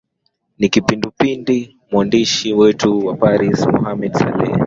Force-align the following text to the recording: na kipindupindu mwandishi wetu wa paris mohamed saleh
na 0.59 0.67
kipindupindu 0.67 1.53
mwandishi 1.91 2.53
wetu 2.53 3.05
wa 3.05 3.13
paris 3.15 3.67
mohamed 3.67 4.13
saleh 4.15 4.57